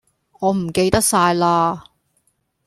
[0.39, 1.83] 我唔記得晒啦